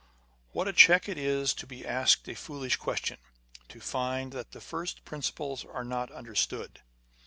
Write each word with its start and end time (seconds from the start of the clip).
What 0.51 0.67
a 0.67 0.73
check 0.73 1.07
it 1.07 1.19
is 1.19 1.53
to 1.53 1.67
be 1.67 1.85
asked 1.85 2.27
a 2.27 2.33
foolish 2.33 2.77
question; 2.77 3.19
to 3.69 3.79
find 3.79 4.31
that 4.31 4.51
the 4.51 4.59
first 4.59 5.05
principles 5.05 5.63
are 5.63 5.85
not 5.85 6.11
under 6.11 6.33
stood 6.33 6.79